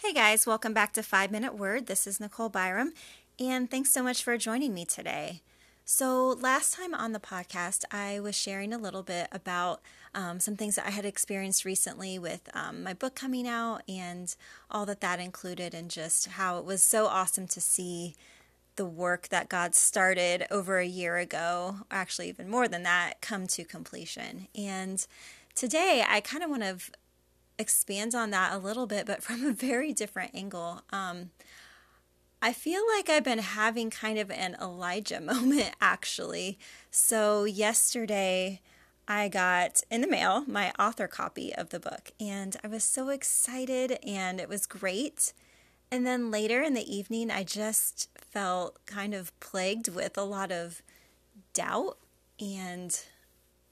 Hey 0.00 0.12
guys, 0.12 0.46
welcome 0.46 0.72
back 0.72 0.92
to 0.92 1.02
5 1.02 1.32
Minute 1.32 1.56
Word. 1.56 1.86
This 1.86 2.06
is 2.06 2.20
Nicole 2.20 2.48
Byram, 2.48 2.92
and 3.40 3.68
thanks 3.68 3.90
so 3.90 4.00
much 4.00 4.22
for 4.22 4.38
joining 4.38 4.72
me 4.72 4.84
today. 4.84 5.42
So, 5.84 6.38
last 6.40 6.74
time 6.74 6.94
on 6.94 7.10
the 7.10 7.18
podcast, 7.18 7.82
I 7.90 8.20
was 8.20 8.38
sharing 8.38 8.72
a 8.72 8.78
little 8.78 9.02
bit 9.02 9.26
about 9.32 9.80
um, 10.14 10.38
some 10.38 10.54
things 10.54 10.76
that 10.76 10.86
I 10.86 10.90
had 10.90 11.04
experienced 11.04 11.64
recently 11.64 12.16
with 12.16 12.48
um, 12.54 12.84
my 12.84 12.94
book 12.94 13.16
coming 13.16 13.48
out 13.48 13.82
and 13.88 14.32
all 14.70 14.86
that 14.86 15.00
that 15.00 15.18
included, 15.18 15.74
and 15.74 15.90
just 15.90 16.28
how 16.28 16.58
it 16.58 16.64
was 16.64 16.80
so 16.80 17.06
awesome 17.06 17.48
to 17.48 17.60
see 17.60 18.14
the 18.76 18.86
work 18.86 19.26
that 19.30 19.48
God 19.48 19.74
started 19.74 20.46
over 20.48 20.78
a 20.78 20.86
year 20.86 21.16
ago, 21.16 21.78
actually, 21.90 22.28
even 22.28 22.48
more 22.48 22.68
than 22.68 22.84
that, 22.84 23.20
come 23.20 23.48
to 23.48 23.64
completion. 23.64 24.46
And 24.54 25.04
today, 25.56 26.04
I 26.08 26.20
kind 26.20 26.44
of 26.44 26.50
want 26.50 26.62
to 26.62 26.76
expand 27.58 28.14
on 28.14 28.30
that 28.30 28.52
a 28.52 28.58
little 28.58 28.86
bit, 28.86 29.06
but 29.06 29.22
from 29.22 29.44
a 29.44 29.52
very 29.52 29.92
different 29.92 30.34
angle. 30.34 30.82
Um, 30.90 31.30
I 32.40 32.52
feel 32.52 32.82
like 32.96 33.08
I've 33.08 33.24
been 33.24 33.40
having 33.40 33.90
kind 33.90 34.18
of 34.18 34.30
an 34.30 34.56
Elijah 34.60 35.20
moment 35.20 35.72
actually. 35.80 36.58
So, 36.90 37.44
yesterday 37.44 38.60
I 39.06 39.28
got 39.28 39.82
in 39.90 40.02
the 40.02 40.06
mail 40.06 40.44
my 40.46 40.72
author 40.78 41.08
copy 41.08 41.54
of 41.54 41.70
the 41.70 41.80
book, 41.80 42.12
and 42.20 42.56
I 42.62 42.68
was 42.68 42.84
so 42.84 43.08
excited, 43.08 43.98
and 44.06 44.38
it 44.38 44.48
was 44.48 44.66
great. 44.66 45.32
And 45.90 46.06
then 46.06 46.30
later 46.30 46.60
in 46.60 46.74
the 46.74 46.94
evening, 46.94 47.30
I 47.30 47.42
just 47.42 48.10
felt 48.14 48.84
kind 48.84 49.14
of 49.14 49.38
plagued 49.40 49.88
with 49.88 50.18
a 50.18 50.22
lot 50.22 50.52
of 50.52 50.82
doubt 51.54 51.96
and 52.38 53.00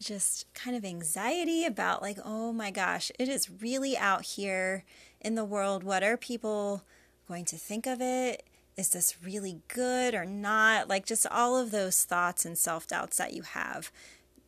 just 0.00 0.52
kind 0.54 0.76
of 0.76 0.84
anxiety 0.84 1.64
about 1.64 2.02
like 2.02 2.18
oh 2.24 2.52
my 2.52 2.70
gosh 2.70 3.10
it 3.18 3.28
is 3.28 3.50
really 3.60 3.96
out 3.96 4.22
here 4.22 4.84
in 5.20 5.34
the 5.34 5.44
world. 5.44 5.84
What 5.84 6.02
are 6.02 6.16
people 6.16 6.82
going 7.26 7.44
to 7.46 7.56
think 7.56 7.86
of 7.86 8.00
it? 8.00 8.44
Is 8.76 8.90
this 8.90 9.16
really 9.22 9.60
good 9.68 10.14
or 10.14 10.24
not? 10.24 10.88
Like 10.88 11.04
just 11.04 11.26
all 11.26 11.56
of 11.56 11.70
those 11.70 12.04
thoughts 12.04 12.44
and 12.44 12.56
self-doubts 12.56 13.16
that 13.16 13.34
you 13.34 13.42
have 13.42 13.90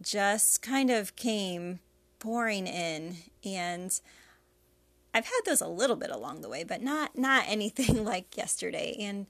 just 0.00 0.62
kind 0.62 0.90
of 0.90 1.14
came 1.16 1.80
pouring 2.18 2.66
in. 2.66 3.16
And 3.44 3.98
I've 5.12 5.26
had 5.26 5.40
those 5.44 5.60
a 5.60 5.68
little 5.68 5.96
bit 5.96 6.10
along 6.10 6.40
the 6.40 6.48
way 6.48 6.64
but 6.64 6.82
not 6.82 7.16
not 7.18 7.44
anything 7.48 8.04
like 8.04 8.36
yesterday. 8.36 8.96
And 8.98 9.26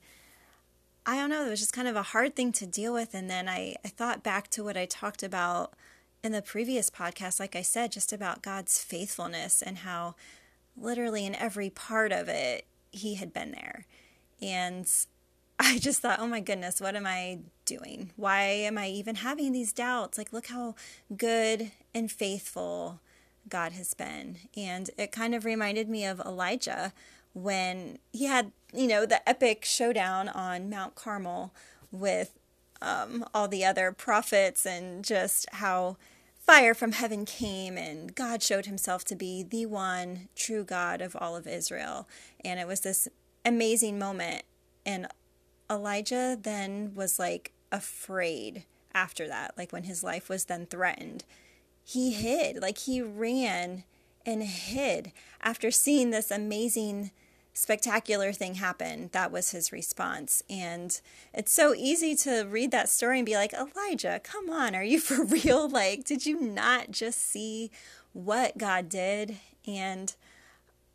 I 1.06 1.16
don't 1.16 1.30
know 1.30 1.46
it 1.46 1.50
was 1.50 1.60
just 1.60 1.74
kind 1.74 1.88
of 1.88 1.96
a 1.96 2.02
hard 2.02 2.36
thing 2.36 2.52
to 2.52 2.66
deal 2.66 2.92
with. 2.92 3.14
And 3.14 3.28
then 3.28 3.48
I 3.48 3.74
I 3.84 3.88
thought 3.88 4.22
back 4.22 4.48
to 4.50 4.62
what 4.62 4.76
I 4.76 4.86
talked 4.86 5.22
about 5.24 5.74
in 6.24 6.32
the 6.32 6.42
previous 6.42 6.88
podcast, 6.88 7.38
like 7.38 7.54
I 7.54 7.60
said, 7.60 7.92
just 7.92 8.10
about 8.10 8.42
God's 8.42 8.82
faithfulness 8.82 9.60
and 9.60 9.78
how 9.78 10.14
literally 10.74 11.26
in 11.26 11.34
every 11.34 11.68
part 11.68 12.12
of 12.12 12.28
it, 12.28 12.66
He 12.90 13.16
had 13.16 13.32
been 13.32 13.52
there. 13.52 13.86
And 14.40 14.90
I 15.58 15.78
just 15.78 16.00
thought, 16.00 16.18
oh 16.18 16.26
my 16.26 16.40
goodness, 16.40 16.80
what 16.80 16.96
am 16.96 17.06
I 17.06 17.40
doing? 17.66 18.10
Why 18.16 18.42
am 18.42 18.78
I 18.78 18.88
even 18.88 19.16
having 19.16 19.52
these 19.52 19.72
doubts? 19.72 20.16
Like, 20.16 20.32
look 20.32 20.46
how 20.46 20.74
good 21.14 21.70
and 21.94 22.10
faithful 22.10 23.00
God 23.48 23.72
has 23.72 23.92
been. 23.92 24.38
And 24.56 24.90
it 24.96 25.12
kind 25.12 25.34
of 25.34 25.44
reminded 25.44 25.88
me 25.88 26.06
of 26.06 26.20
Elijah 26.20 26.92
when 27.34 27.98
he 28.12 28.24
had, 28.24 28.50
you 28.72 28.86
know, 28.86 29.04
the 29.04 29.26
epic 29.28 29.64
showdown 29.64 30.28
on 30.28 30.70
Mount 30.70 30.94
Carmel 30.94 31.52
with 31.92 32.32
um, 32.82 33.24
all 33.32 33.48
the 33.48 33.64
other 33.64 33.92
prophets 33.92 34.66
and 34.66 35.04
just 35.04 35.46
how 35.52 35.96
fire 36.38 36.74
from 36.74 36.92
heaven 36.92 37.24
came 37.24 37.78
and 37.78 38.14
God 38.14 38.42
showed 38.42 38.66
himself 38.66 39.04
to 39.06 39.16
be 39.16 39.42
the 39.42 39.64
one 39.66 40.28
true 40.36 40.62
God 40.62 41.00
of 41.00 41.16
all 41.18 41.36
of 41.36 41.46
Israel. 41.46 42.06
And 42.44 42.60
it 42.60 42.66
was 42.66 42.80
this 42.80 43.08
amazing 43.44 43.98
moment. 43.98 44.42
And 44.84 45.08
Elijah 45.70 46.38
then 46.40 46.94
was 46.94 47.18
like 47.18 47.52
afraid 47.72 48.64
after 48.94 49.26
that, 49.26 49.54
like 49.56 49.72
when 49.72 49.84
his 49.84 50.04
life 50.04 50.28
was 50.28 50.44
then 50.44 50.66
threatened. 50.66 51.24
He 51.82 52.12
hid, 52.12 52.60
like 52.60 52.78
he 52.78 53.00
ran 53.00 53.84
and 54.26 54.42
hid 54.42 55.12
after 55.42 55.70
seeing 55.70 56.10
this 56.10 56.30
amazing 56.30 57.10
spectacular 57.54 58.32
thing 58.32 58.54
happened. 58.54 59.10
That 59.12 59.30
was 59.30 59.52
his 59.52 59.72
response. 59.72 60.42
And 60.50 61.00
it's 61.32 61.52
so 61.52 61.72
easy 61.74 62.16
to 62.16 62.42
read 62.42 62.72
that 62.72 62.88
story 62.88 63.20
and 63.20 63.26
be 63.26 63.36
like, 63.36 63.54
Elijah, 63.54 64.20
come 64.22 64.50
on, 64.50 64.74
are 64.74 64.82
you 64.82 64.98
for 65.00 65.24
real? 65.24 65.68
Like, 65.68 66.04
did 66.04 66.26
you 66.26 66.40
not 66.40 66.90
just 66.90 67.20
see 67.22 67.70
what 68.12 68.58
God 68.58 68.88
did? 68.88 69.38
And 69.66 70.14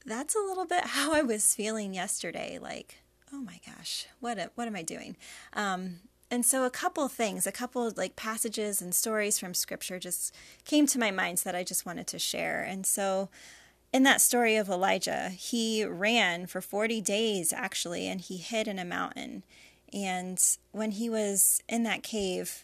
that's 0.05 0.35
a 0.35 0.45
little 0.45 0.65
bit 0.65 0.83
how 0.85 1.13
I 1.13 1.21
was 1.21 1.55
feeling 1.55 1.93
yesterday. 1.93 2.59
Like, 2.61 2.97
oh 3.33 3.41
my 3.41 3.59
gosh, 3.65 4.07
what, 4.19 4.37
a, 4.37 4.51
what 4.55 4.67
am 4.67 4.75
I 4.75 4.83
doing? 4.83 5.15
Um, 5.53 6.01
and 6.31 6.45
so 6.45 6.63
a 6.63 6.69
couple 6.69 7.07
things, 7.07 7.47
a 7.47 7.51
couple 7.51 7.91
like 7.95 8.15
passages 8.15 8.81
and 8.81 8.93
stories 8.93 9.39
from 9.39 9.53
scripture 9.53 9.97
just 9.97 10.35
came 10.63 10.85
to 10.87 10.99
my 10.99 11.09
mind 11.09 11.39
that 11.39 11.55
I 11.55 11.63
just 11.63 11.85
wanted 11.85 12.05
to 12.07 12.19
share. 12.19 12.61
And 12.61 12.85
so 12.85 13.29
in 13.91 14.03
that 14.03 14.21
story 14.21 14.55
of 14.55 14.69
Elijah, 14.69 15.29
he 15.29 15.83
ran 15.83 16.45
for 16.45 16.61
40 16.61 17.01
days 17.01 17.51
actually, 17.51 18.07
and 18.07 18.21
he 18.21 18.37
hid 18.37 18.67
in 18.67 18.79
a 18.79 18.85
mountain. 18.85 19.43
And 19.91 20.41
when 20.71 20.91
he 20.91 21.09
was 21.09 21.63
in 21.67 21.83
that 21.83 22.03
cave, 22.03 22.63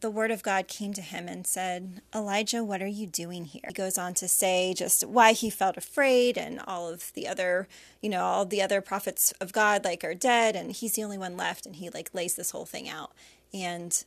the 0.00 0.10
word 0.10 0.30
of 0.30 0.42
God 0.42 0.68
came 0.68 0.92
to 0.94 1.02
him 1.02 1.26
and 1.26 1.46
said, 1.46 2.00
Elijah, 2.14 2.62
what 2.62 2.82
are 2.82 2.86
you 2.86 3.06
doing 3.06 3.46
here? 3.46 3.62
He 3.66 3.72
goes 3.72 3.96
on 3.98 4.14
to 4.14 4.28
say 4.28 4.74
just 4.74 5.04
why 5.06 5.32
he 5.32 5.50
felt 5.50 5.76
afraid 5.76 6.36
and 6.36 6.60
all 6.66 6.88
of 6.88 7.12
the 7.14 7.26
other, 7.26 7.66
you 8.00 8.08
know, 8.08 8.22
all 8.22 8.44
the 8.44 8.62
other 8.62 8.80
prophets 8.80 9.32
of 9.40 9.52
God 9.52 9.84
like 9.84 10.04
are 10.04 10.14
dead 10.14 10.54
and 10.54 10.72
he's 10.72 10.94
the 10.94 11.04
only 11.04 11.18
one 11.18 11.36
left 11.36 11.66
and 11.66 11.76
he 11.76 11.90
like 11.90 12.14
lays 12.14 12.34
this 12.34 12.50
whole 12.50 12.66
thing 12.66 12.88
out. 12.88 13.12
And 13.52 14.04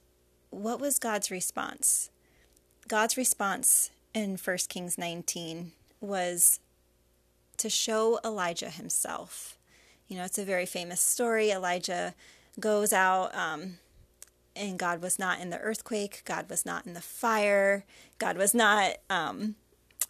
what 0.52 0.80
was 0.80 1.00
God's 1.00 1.32
response? 1.32 2.10
God's 2.88 3.18
response 3.18 3.92
in 4.14 4.38
1 4.38 4.58
Kings 4.70 4.98
19 4.98 5.72
was 6.02 6.60
to 7.58 7.70
show 7.70 8.20
Elijah 8.24 8.70
himself. 8.70 9.58
You 10.08 10.18
know, 10.18 10.24
it's 10.24 10.38
a 10.38 10.46
very 10.46 10.66
famous 10.66 11.02
story. 11.02 11.52
Elijah 11.52 12.16
goes 12.60 12.92
out, 12.92 13.36
um, 13.36 13.78
and 14.56 14.80
God 14.80 15.02
was 15.02 15.20
not 15.20 15.40
in 15.40 15.50
the 15.50 15.60
earthquake, 15.60 16.24
God 16.26 16.50
was 16.50 16.66
not 16.66 16.86
in 16.86 16.94
the 16.94 17.02
fire, 17.02 17.86
God 18.18 18.38
was 18.38 18.54
not, 18.54 18.98
um, 19.10 19.56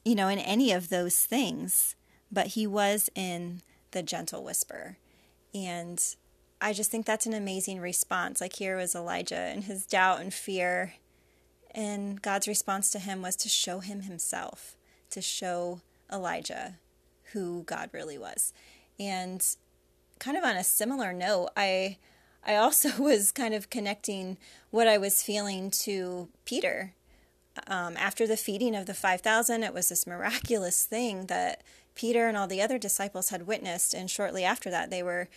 you 0.06 0.16
know, 0.16 0.28
in 0.28 0.40
any 0.40 0.72
of 0.72 0.90
those 0.90 1.20
things, 1.20 1.96
but 2.32 2.48
he 2.48 2.66
was 2.66 3.10
in 3.14 3.62
the 3.92 4.02
gentle 4.02 4.44
whisper. 4.44 4.98
And 5.54 6.04
I 6.62 6.74
just 6.74 6.92
think 6.92 7.06
that's 7.06 7.26
an 7.26 7.34
amazing 7.34 7.80
response. 7.80 8.42
Like 8.42 8.54
here 8.54 8.78
was 8.78 8.96
Elijah 8.96 9.36
and 9.36 9.64
his 9.64 9.86
doubt 9.86 10.22
and 10.22 10.34
fear. 10.34 10.94
And 11.72 12.22
God's 12.22 12.48
response 12.48 12.92
to 12.92 13.00
him 13.00 13.22
was 13.22 13.36
to 13.38 13.50
show 13.50 13.80
him 13.80 14.02
himself 14.02 14.76
to 15.12 15.22
show 15.22 15.82
Elijah 16.12 16.76
who 17.34 17.64
God 17.64 17.90
really 17.92 18.18
was. 18.18 18.54
And 19.00 19.46
kind 20.20 20.38
of 20.38 20.44
on 20.44 20.56
a 20.56 20.64
similar 20.64 21.14
note, 21.14 21.50
I 21.56 21.98
I 22.46 22.56
also 22.56 22.90
was 23.02 23.32
kind 23.32 23.54
of 23.54 23.70
connecting 23.70 24.38
what 24.72 24.88
I 24.88 24.98
was 24.98 25.24
feeling 25.24 25.72
to 25.72 26.30
Peter. 26.46 26.94
Um, 27.68 27.98
after 27.98 28.26
the 28.26 28.38
feeding 28.38 28.76
of 28.76 28.86
the 28.86 28.94
5,000, 28.94 29.64
it 29.64 29.74
was 29.74 29.90
this 29.90 30.08
miraculous 30.08 30.86
thing 30.86 31.26
that 31.26 31.62
Peter 31.94 32.28
and 32.28 32.38
all 32.38 32.48
the 32.48 32.62
other 32.62 32.78
disciples 32.78 33.30
had 33.30 33.48
witnessed. 33.48 33.94
And 33.94 34.10
shortly 34.10 34.46
after 34.46 34.70
that, 34.70 34.90
they 34.90 35.04
were 35.04 35.28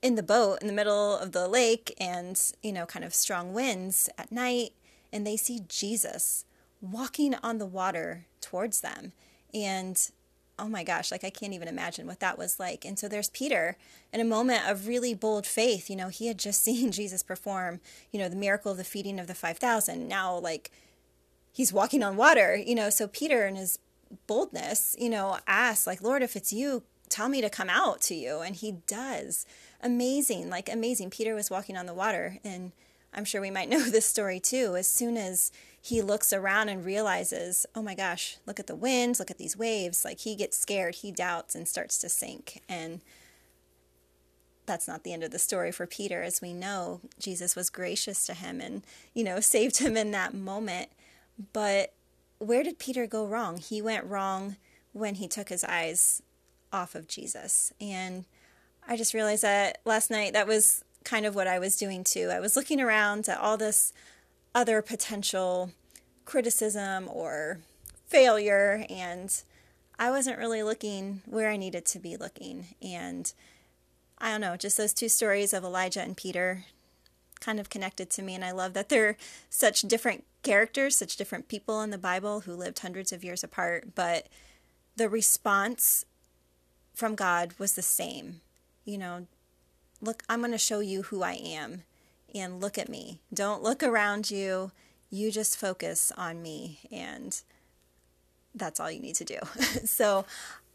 in 0.00 0.14
the 0.14 0.22
boat 0.22 0.58
in 0.60 0.68
the 0.68 0.72
middle 0.72 1.16
of 1.16 1.32
the 1.32 1.48
lake 1.48 1.92
and, 1.98 2.40
you 2.62 2.72
know, 2.72 2.86
kind 2.86 3.04
of 3.04 3.14
strong 3.14 3.52
winds 3.52 4.08
at 4.16 4.30
night. 4.30 4.72
And 5.12 5.26
they 5.26 5.36
see 5.36 5.62
Jesus 5.68 6.44
walking 6.92 7.34
on 7.42 7.58
the 7.58 7.66
water 7.66 8.26
towards 8.40 8.80
them. 8.80 9.12
And 9.52 10.00
oh 10.58 10.68
my 10.68 10.84
gosh, 10.84 11.10
like 11.10 11.24
I 11.24 11.30
can't 11.30 11.52
even 11.52 11.68
imagine 11.68 12.06
what 12.06 12.20
that 12.20 12.38
was 12.38 12.60
like. 12.60 12.84
And 12.84 12.98
so 12.98 13.08
there's 13.08 13.30
Peter 13.30 13.76
in 14.12 14.20
a 14.20 14.24
moment 14.24 14.68
of 14.68 14.86
really 14.86 15.14
bold 15.14 15.46
faith. 15.46 15.90
You 15.90 15.96
know, 15.96 16.08
he 16.08 16.26
had 16.26 16.38
just 16.38 16.62
seen 16.64 16.92
Jesus 16.92 17.22
perform, 17.22 17.80
you 18.12 18.18
know, 18.18 18.28
the 18.28 18.36
miracle 18.36 18.72
of 18.72 18.78
the 18.78 18.84
feeding 18.84 19.18
of 19.18 19.26
the 19.26 19.34
5,000. 19.34 20.06
Now, 20.06 20.38
like, 20.38 20.70
he's 21.52 21.72
walking 21.72 22.02
on 22.02 22.16
water, 22.16 22.56
you 22.56 22.74
know. 22.74 22.90
So 22.90 23.08
Peter, 23.08 23.46
in 23.46 23.56
his 23.56 23.78
boldness, 24.26 24.94
you 24.98 25.08
know, 25.08 25.38
asks, 25.46 25.86
like, 25.86 26.02
Lord, 26.02 26.22
if 26.22 26.36
it's 26.36 26.52
you, 26.52 26.82
tell 27.08 27.28
me 27.28 27.40
to 27.40 27.50
come 27.50 27.70
out 27.70 28.00
to 28.02 28.14
you. 28.14 28.40
And 28.40 28.56
he 28.56 28.72
does. 28.86 29.46
Amazing, 29.82 30.50
like, 30.50 30.72
amazing. 30.72 31.10
Peter 31.10 31.34
was 31.34 31.50
walking 31.50 31.76
on 31.76 31.86
the 31.86 31.94
water. 31.94 32.38
And 32.44 32.72
I'm 33.14 33.24
sure 33.24 33.40
we 33.40 33.50
might 33.50 33.68
know 33.68 33.80
this 33.90 34.06
story 34.06 34.40
too. 34.40 34.76
As 34.76 34.88
soon 34.88 35.16
as 35.16 35.52
he 35.80 36.00
looks 36.00 36.32
around 36.32 36.70
and 36.70 36.84
realizes, 36.84 37.66
oh 37.74 37.82
my 37.82 37.94
gosh, 37.94 38.38
look 38.46 38.58
at 38.58 38.66
the 38.66 38.74
winds, 38.74 39.18
look 39.18 39.30
at 39.30 39.38
these 39.38 39.56
waves. 39.56 40.04
Like 40.04 40.20
he 40.20 40.34
gets 40.34 40.56
scared, 40.56 40.96
he 40.96 41.12
doubts 41.12 41.54
and 41.54 41.68
starts 41.68 41.98
to 41.98 42.08
sink. 42.08 42.62
And 42.68 43.02
that's 44.66 44.88
not 44.88 45.04
the 45.04 45.12
end 45.12 45.22
of 45.22 45.30
the 45.30 45.38
story 45.38 45.70
for 45.70 45.86
Peter. 45.86 46.22
As 46.22 46.40
we 46.40 46.54
know, 46.54 47.00
Jesus 47.18 47.54
was 47.54 47.68
gracious 47.68 48.24
to 48.26 48.34
him 48.34 48.60
and, 48.60 48.82
you 49.12 49.24
know, 49.24 49.40
saved 49.40 49.78
him 49.78 49.96
in 49.96 50.10
that 50.12 50.34
moment. 50.34 50.88
But 51.52 51.92
where 52.38 52.62
did 52.62 52.78
Peter 52.78 53.06
go 53.06 53.26
wrong? 53.26 53.58
He 53.58 53.82
went 53.82 54.06
wrong 54.06 54.56
when 54.92 55.16
he 55.16 55.28
took 55.28 55.48
his 55.48 55.64
eyes 55.64 56.22
off 56.72 56.94
of 56.94 57.08
Jesus. 57.08 57.72
And 57.80 58.24
I 58.86 58.96
just 58.96 59.14
realized 59.14 59.42
that 59.42 59.80
last 59.84 60.10
night 60.10 60.32
that 60.32 60.46
was 60.46 60.84
kind 61.04 61.26
of 61.26 61.34
what 61.34 61.46
I 61.46 61.58
was 61.58 61.76
doing 61.76 62.02
too. 62.02 62.30
I 62.32 62.40
was 62.40 62.56
looking 62.56 62.80
around 62.80 63.28
at 63.28 63.38
all 63.38 63.56
this 63.56 63.92
other 64.54 64.82
potential 64.82 65.70
criticism 66.24 67.08
or 67.12 67.58
failure, 68.06 68.86
and 68.88 69.42
I 69.98 70.10
wasn't 70.10 70.38
really 70.38 70.62
looking 70.62 71.22
where 71.26 71.50
I 71.50 71.56
needed 71.56 71.84
to 71.86 71.98
be 71.98 72.16
looking. 72.16 72.68
And 72.82 73.32
I 74.18 74.30
don't 74.30 74.40
know, 74.40 74.56
just 74.56 74.76
those 74.76 74.94
two 74.94 75.08
stories 75.08 75.52
of 75.52 75.64
Elijah 75.64 76.02
and 76.02 76.16
Peter 76.16 76.64
kind 77.40 77.60
of 77.60 77.68
connected 77.68 78.10
to 78.10 78.22
me. 78.22 78.34
And 78.34 78.44
I 78.44 78.52
love 78.52 78.72
that 78.72 78.88
they're 78.88 79.16
such 79.50 79.82
different 79.82 80.24
characters, 80.42 80.96
such 80.96 81.16
different 81.16 81.48
people 81.48 81.82
in 81.82 81.90
the 81.90 81.98
Bible 81.98 82.40
who 82.40 82.54
lived 82.54 82.78
hundreds 82.78 83.12
of 83.12 83.22
years 83.22 83.44
apart, 83.44 83.94
but 83.94 84.28
the 84.96 85.08
response 85.08 86.04
from 86.94 87.14
God 87.14 87.54
was 87.58 87.74
the 87.74 87.82
same. 87.82 88.40
You 88.84 88.98
know, 88.98 89.26
look, 90.04 90.22
I'm 90.28 90.40
going 90.40 90.52
to 90.52 90.58
show 90.58 90.80
you 90.80 91.02
who 91.02 91.22
I 91.22 91.32
am 91.32 91.82
and 92.34 92.60
look 92.60 92.78
at 92.78 92.88
me. 92.88 93.20
Don't 93.32 93.62
look 93.62 93.82
around 93.82 94.30
you. 94.30 94.72
You 95.10 95.30
just 95.30 95.58
focus 95.58 96.12
on 96.16 96.42
me 96.42 96.80
and 96.90 97.40
that's 98.54 98.80
all 98.80 98.90
you 98.90 99.00
need 99.00 99.16
to 99.16 99.24
do. 99.24 99.38
so 99.84 100.24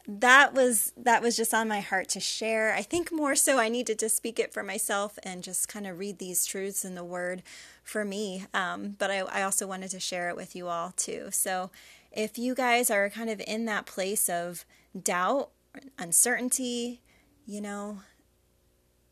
that 0.06 0.54
was 0.54 0.92
that 0.96 1.22
was 1.22 1.36
just 1.36 1.54
on 1.54 1.68
my 1.68 1.80
heart 1.80 2.08
to 2.10 2.20
share. 2.20 2.74
I 2.74 2.82
think 2.82 3.12
more 3.12 3.36
so 3.36 3.58
I 3.58 3.68
needed 3.68 3.98
to 4.00 4.08
speak 4.08 4.38
it 4.38 4.52
for 4.52 4.62
myself 4.62 5.18
and 5.22 5.42
just 5.42 5.68
kind 5.68 5.86
of 5.86 5.98
read 5.98 6.18
these 6.18 6.46
truths 6.46 6.84
in 6.84 6.94
the 6.94 7.04
Word 7.04 7.42
for 7.84 8.04
me. 8.04 8.46
Um, 8.52 8.96
but 8.98 9.10
I, 9.10 9.18
I 9.20 9.42
also 9.42 9.66
wanted 9.66 9.90
to 9.90 10.00
share 10.00 10.28
it 10.28 10.36
with 10.36 10.56
you 10.56 10.68
all 10.68 10.92
too. 10.96 11.28
So 11.30 11.70
if 12.12 12.38
you 12.38 12.54
guys 12.54 12.90
are 12.90 13.10
kind 13.10 13.30
of 13.30 13.40
in 13.46 13.66
that 13.66 13.86
place 13.86 14.28
of 14.28 14.64
doubt, 15.00 15.50
uncertainty, 15.98 17.02
you 17.46 17.60
know, 17.60 17.98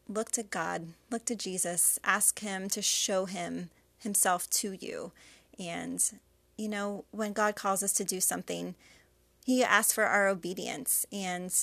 look 0.09 0.31
to 0.33 0.43
God, 0.43 0.89
look 1.11 1.25
to 1.27 1.37
Jesus, 1.37 1.99
ask 2.05 2.41
Him 2.41 2.69
to 2.71 2.83
show 2.83 3.27
Him 3.27 3.71
Himself 3.99 4.49
to 4.51 4.73
you. 4.73 5.13
And, 5.59 6.03
you 6.57 6.69
know, 6.69 7.05
when 7.11 7.33
God 7.33 7.57
calls 7.57 7.83
us 7.83 7.93
to 7.95 8.05
do 8.05 8.21
something, 8.21 8.75
He 9.45 9.63
asks 9.63 9.93
for 9.93 10.05
our 10.05 10.29
obedience, 10.29 11.07
and 11.13 11.55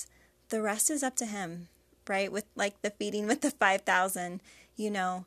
the 0.48 0.62
rest 0.62 0.90
is 0.90 1.02
up 1.02 1.16
to 1.16 1.26
Him, 1.26 1.68
right? 2.08 2.30
With 2.30 2.44
like 2.54 2.80
the 2.82 2.90
feeding 2.90 3.26
with 3.26 3.40
the 3.40 3.50
5,000, 3.50 4.40
you 4.76 4.90
know, 4.90 5.24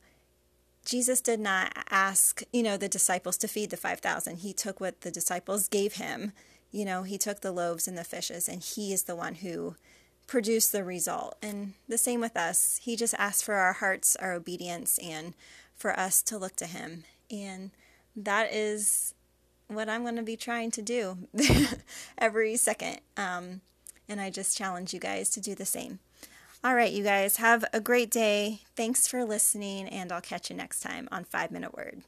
Jesus 0.86 1.22
did 1.22 1.40
not 1.40 1.72
ask, 1.90 2.42
you 2.52 2.64
know, 2.64 2.78
the 2.78 2.90
disciples 2.90 3.38
to 3.38 3.48
feed 3.48 3.70
the 3.70 3.78
5,000. 3.78 4.38
He 4.38 4.54
took 4.54 4.80
what 4.80 5.02
the 5.02 5.12
disciples 5.12 5.68
gave 5.68 5.94
him. 5.94 6.32
You 6.72 6.86
know, 6.86 7.04
he 7.04 7.18
took 7.18 7.42
the 7.42 7.52
loaves 7.52 7.88
and 7.88 7.98
the 7.98 8.04
fishes, 8.04 8.48
and 8.48 8.64
he 8.64 8.94
is 8.94 9.04
the 9.04 9.16
one 9.16 9.36
who 9.36 9.76
produce 10.30 10.70
the 10.70 10.84
result. 10.84 11.36
And 11.42 11.74
the 11.88 11.98
same 11.98 12.22
with 12.22 12.38
us. 12.38 12.80
He 12.84 12.96
just 12.96 13.16
asks 13.16 13.42
for 13.42 13.56
our 13.56 13.74
hearts, 13.74 14.16
our 14.18 14.34
obedience, 14.34 15.00
and 15.00 15.34
for 15.76 16.00
us 16.00 16.22
to 16.24 16.38
look 16.38 16.56
to 16.58 16.68
Him. 16.68 17.04
And 17.32 17.72
that 18.16 18.54
is 18.54 19.16
what 19.68 19.90
I'm 19.90 20.04
going 20.04 20.16
to 20.16 20.24
be 20.24 20.38
trying 20.38 20.72
to 20.72 20.82
do 20.82 21.18
every 22.18 22.56
second. 22.58 23.02
Um, 23.18 23.62
and 24.08 24.22
I 24.22 24.30
just 24.30 24.58
challenge 24.58 24.94
you 24.94 25.00
guys 25.00 25.30
to 25.32 25.42
do 25.42 25.56
the 25.56 25.66
same. 25.66 26.00
All 26.64 26.76
right, 26.76 26.92
you 26.92 27.04
guys, 27.04 27.38
have 27.38 27.66
a 27.74 27.80
great 27.80 28.12
day. 28.12 28.62
Thanks 28.76 29.08
for 29.08 29.24
listening, 29.24 29.88
and 29.88 30.12
I'll 30.12 30.22
catch 30.22 30.50
you 30.50 30.56
next 30.56 30.82
time 30.82 31.08
on 31.12 31.24
Five 31.24 31.52
Minute 31.52 31.76
Word. 31.76 32.04